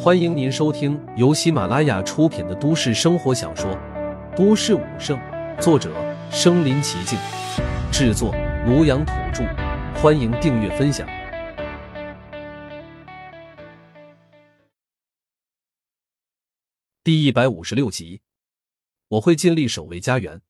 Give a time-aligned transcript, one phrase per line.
[0.00, 3.70] 欢迎您收听由喜马拉雅出品的都市生活小说
[4.36, 5.18] 《都市武圣》，
[5.60, 5.92] 作者：
[6.30, 7.18] 身临其境，
[7.92, 8.32] 制作：
[8.66, 9.44] 庐阳土著。
[10.00, 11.06] 欢迎订阅分享。
[17.02, 18.22] 第一百五十六集，
[19.08, 20.40] 我会尽力守卫家园。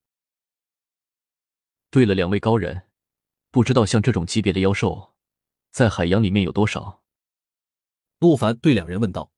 [1.91, 2.83] 对了，两位高人，
[3.51, 5.15] 不知道像这种级别的妖兽，
[5.73, 7.01] 在海洋里面有多少？
[8.19, 9.33] 陆凡对两人问道。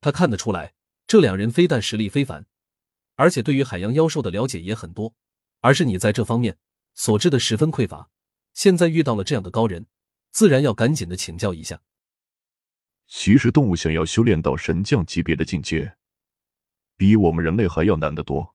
[0.00, 0.74] 他看得出来，
[1.06, 2.46] 这两人非但实力非凡，
[3.16, 5.14] 而且对于海洋妖兽的了解也很多，
[5.60, 6.58] 而是你在这方面
[6.94, 8.10] 所知的十分匮乏。
[8.54, 9.86] 现在遇到了这样的高人，
[10.30, 11.82] 自然要赶紧的请教一下。
[13.06, 15.96] 其实，动物想要修炼到神将级别的境界，
[16.96, 18.54] 比我们人类还要难得多。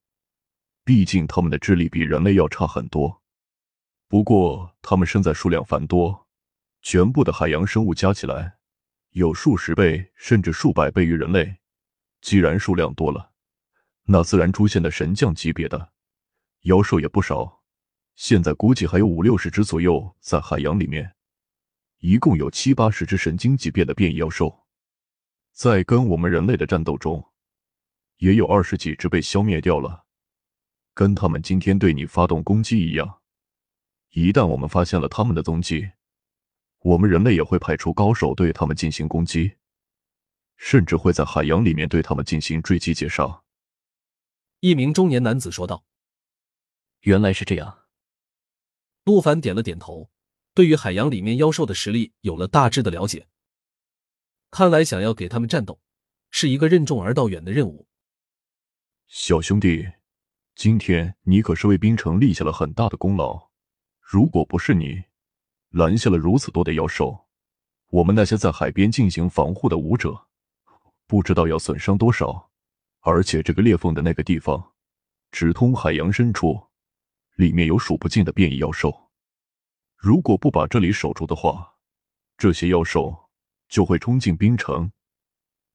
[0.84, 3.22] 毕竟，他们的智力比人类要差很多。
[4.08, 6.28] 不过，他们身在数量繁多，
[6.82, 8.58] 全部的海洋生物加起来。
[9.16, 11.56] 有数十倍甚至数百倍于人类，
[12.20, 13.32] 既然数量多了，
[14.04, 15.94] 那自然出现的神将级别的
[16.64, 17.64] 妖兽也不少。
[18.16, 21.16] 现在估计还有五六十只左右在海洋里面，
[22.00, 24.66] 一共有七八十只神经级别的变异妖兽，
[25.54, 27.32] 在跟我们人类的战斗中，
[28.18, 30.08] 也有二十几只被消灭掉了，
[30.94, 33.22] 跟他们今天对你发动攻击一样。
[34.10, 35.92] 一旦我们发现了他们的踪迹，
[36.86, 39.56] 我们人类也会派出高手对他们进行攻击，
[40.56, 43.42] 甚至会在海洋里面对他们进行追击截杀。
[44.60, 45.84] 一名中年男子说道
[47.02, 47.86] ：“原来是这样。”
[49.04, 50.12] 陆凡点了点头，
[50.54, 53.26] 对于海洋里面妖兽的实力有了大致的了解。
[54.52, 55.82] 看来想要给他们战斗，
[56.30, 57.88] 是一个任重而道远的任务。
[59.08, 59.88] 小兄弟，
[60.54, 63.50] 今天你可是为冰城立下了很大的功劳，
[64.00, 65.06] 如果不是你……
[65.76, 67.26] 拦下了如此多的妖兽，
[67.90, 70.28] 我们那些在海边进行防护的武者，
[71.06, 72.50] 不知道要损伤多少。
[73.02, 74.72] 而且这个裂缝的那个地方，
[75.32, 76.68] 直通海洋深处，
[77.36, 79.12] 里面有数不尽的变异妖兽。
[79.98, 81.74] 如果不把这里守住的话，
[82.38, 83.30] 这些妖兽
[83.68, 84.90] 就会冲进冰城，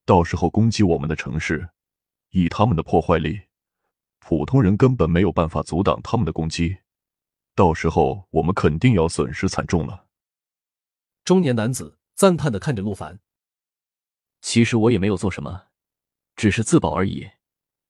[0.03, 1.69] 到时候攻击我们的城市。
[2.31, 3.41] 以他们的破坏力，
[4.19, 6.79] 普通人根本没有办法阻挡他们的攻击。
[7.61, 10.07] 到时候我们肯定要损失惨重了。
[11.23, 13.19] 中年男子赞叹的看着陆凡。
[14.41, 15.67] 其实我也没有做什么，
[16.35, 17.29] 只是自保而已。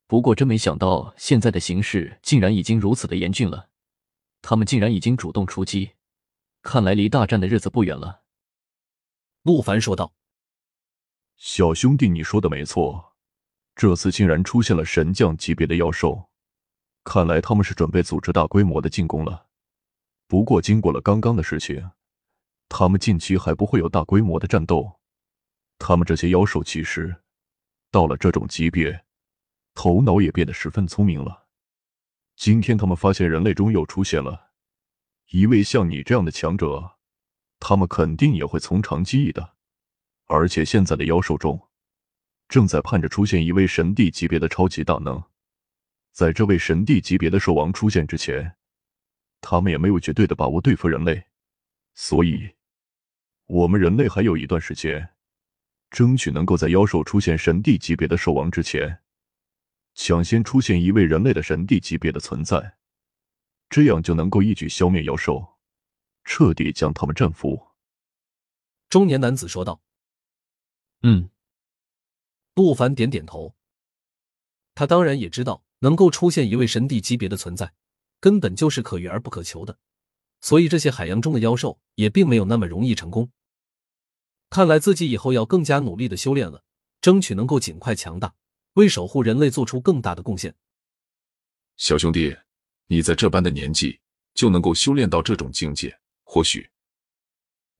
[0.08, 3.70] 不过真没想到，现在的形势竟然已经如此的严峻了。
[4.42, 5.92] 他们竟然已经主动出击，
[6.62, 8.24] 看来离大战的日子不远了。
[9.44, 10.14] 陆凡说道
[11.40, 13.14] ：“小兄弟，你说的没错，
[13.74, 16.30] 这次竟然出现了神将级别的妖兽，
[17.06, 19.48] 看来他们是准备组织大规模的进攻了。”
[20.32, 21.92] 不过，经过了刚刚的事情，
[22.70, 25.02] 他们近期还不会有大规模的战斗。
[25.78, 27.14] 他们这些妖兽其实
[27.92, 29.04] 到了这种级别，
[29.76, 31.48] 头脑也变得十分聪明了。
[32.38, 34.52] 今天他们发现人类中又出现了
[35.32, 36.94] 一位像你这样的强者，
[37.60, 39.56] 他们肯定也会从长计议的。
[40.28, 41.68] 而且现在的妖兽中，
[42.48, 45.22] 正在盼着出现一位神帝级别的超级大能。
[46.14, 48.56] 在这位神帝级别的兽王出现之前。
[49.42, 51.26] 他们也没有绝对的把握对付人类，
[51.96, 52.56] 所以，
[53.48, 55.16] 我们人类还有一段时间，
[55.90, 59.02] 争取能够在妖兽出现神帝级别的兽王之前，
[59.96, 62.78] 抢先出现一位人类的神帝级别的存在，
[63.70, 65.58] 这样就能够一举消灭妖兽，
[66.24, 67.70] 彻底将他们战服。
[68.88, 69.82] 中年男子说道
[71.04, 71.30] ：“嗯。”
[72.54, 73.56] 陆凡点点头，
[74.76, 77.74] 他当然也知道能够出现一位神帝级别的存在。
[78.22, 79.78] 根本就是可遇而不可求的，
[80.40, 83.30] 所以这些海洋中的妖兽也并没有那么容易成功。
[84.50, 86.64] 看来自己以后要更加努力的修炼了，
[87.02, 88.34] 争取能够尽快强大，
[88.74, 90.56] 为守护人类做出更大的贡献。
[91.78, 92.38] 小兄弟，
[92.88, 94.00] 你在这般的年纪
[94.36, 96.70] 就能够修炼到这种境界，或许……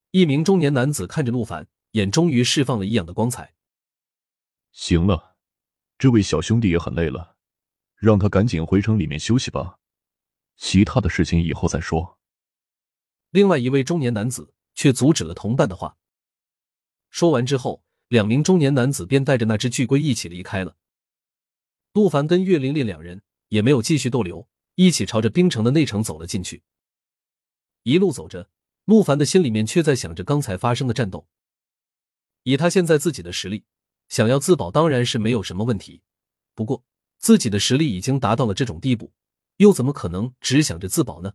[0.10, 3.54] 一名中年男子看着陆凡，眼终于释放了异样的光彩。
[4.72, 5.36] 行了，
[6.00, 7.36] 这位小兄弟也很累了，
[7.98, 9.78] 让他赶紧回城里面休息吧。
[10.58, 12.20] 其他的事情以后再说。
[13.30, 15.98] 另外一位中年男子却阻止了同伴的话。
[17.10, 20.76] 说完之后，两名中年男子便带着那只巨龟一起离开了。
[21.94, 26.64] 陆凡跟岳玲玲两人也没有继续逗留，一起朝着冰城的内城走了进去。
[27.84, 28.50] 一路走着，
[28.86, 31.28] 陆凡的心里面却在想着刚才发生的战斗。
[32.44, 33.66] 以他现在自己的实力，
[34.08, 36.02] 想要自保当然是没有什么问题。
[36.54, 36.84] 不过，
[37.18, 39.12] 自己的实力已经达到了这种地步。
[39.62, 41.34] 又怎么可能只想着自保呢？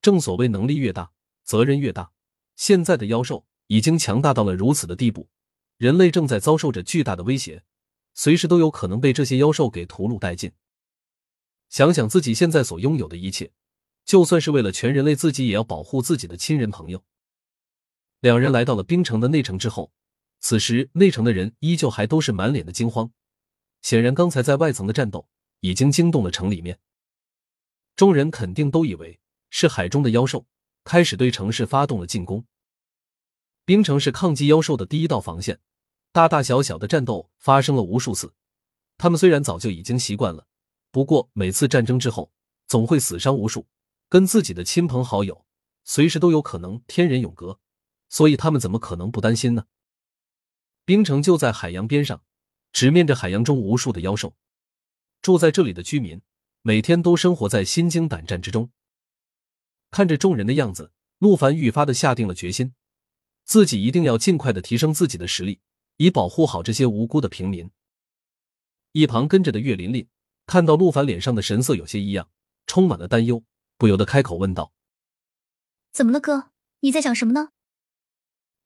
[0.00, 1.10] 正所谓能力越大，
[1.42, 2.12] 责任越大。
[2.54, 5.28] 现在的妖兽已经强大到了如此的地步，
[5.76, 7.64] 人类正在遭受着巨大的威胁，
[8.14, 10.52] 随时都有可能被这些妖兽给屠戮殆尽。
[11.68, 13.50] 想想自己现在所拥有的一切，
[14.04, 17.02] 就算是为了全人类，自己也要保护自己的亲人朋友。
[18.20, 19.92] 两人来到了冰城的内城之后，
[20.38, 23.10] 此时内城的人依旧还都是满脸的惊慌，
[23.82, 25.26] 显然刚才在外层的战斗
[25.58, 26.78] 已经惊动了城里面。
[27.96, 29.20] 众人肯定都以为
[29.50, 30.46] 是海中的妖兽
[30.84, 32.44] 开始对城市发动了进攻。
[33.64, 35.60] 冰城是抗击妖兽的第一道防线，
[36.12, 38.34] 大大小小的战斗发生了无数次。
[38.98, 40.46] 他们虽然早就已经习惯了，
[40.90, 42.32] 不过每次战争之后
[42.66, 43.66] 总会死伤无数，
[44.08, 45.46] 跟自己的亲朋好友
[45.84, 47.60] 随时都有可能天人永隔。
[48.08, 49.66] 所以他们怎么可能不担心呢？
[50.84, 52.24] 冰城就在海洋边上，
[52.72, 54.34] 直面着海洋中无数的妖兽。
[55.22, 56.20] 住在这里的居民
[56.62, 58.70] 每天都生活在心惊胆战之中。
[59.90, 62.74] 看着众人的样子，陆凡愈发的下定了决心，
[63.44, 65.60] 自己一定要尽快的提升自己的实力，
[65.96, 67.70] 以保护好这些无辜的平民。
[68.92, 70.08] 一旁跟着的岳琳琳
[70.46, 72.28] 看到陆凡脸上的神色有些异样，
[72.66, 73.42] 充满了担忧，
[73.78, 74.72] 不由得开口问道
[75.92, 76.50] ：“怎么了，哥？
[76.80, 77.50] 你在想什么呢？”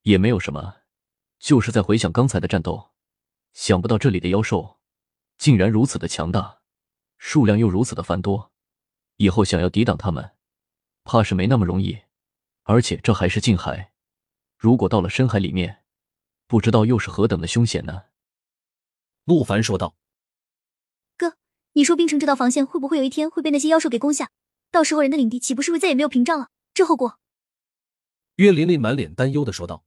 [0.03, 0.83] 也没有什么，
[1.39, 2.91] 就是在回想刚才的战斗，
[3.53, 4.81] 想不到这里的妖兽
[5.39, 6.63] 竟然如此的强大，
[7.27, 8.53] 数量又如此的繁多，
[9.17, 10.33] 以后想要抵挡他们，
[11.05, 12.03] 怕是没那么容易。
[12.65, 13.93] 而且这还是近海，
[14.59, 15.83] 如果到了深海里面，
[16.47, 18.03] 不知道又是何等的凶险呢？
[19.25, 19.97] 陆凡说道
[21.17, 21.39] ：“哥，
[21.73, 24.31] 你说冰城这道防线会不会有一天会被那些妖兽给攻下？
[24.71, 26.51] 到时候人的领地岂不是会再也没有屏障了？
[26.75, 27.19] 这后果……”
[28.37, 29.83] 岳琳琳满脸担忧的说道。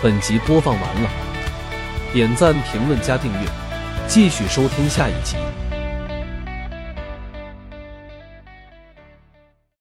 [0.00, 1.27] 本集播放完了，
[2.12, 3.48] 点赞、评论、加订阅，
[4.06, 5.36] 继续收听下一集。